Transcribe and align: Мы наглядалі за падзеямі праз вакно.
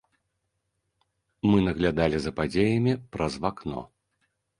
Мы 1.49 1.57
наглядалі 1.67 2.17
за 2.23 2.31
падзеямі 2.39 2.93
праз 3.17 3.37
вакно. 3.45 3.85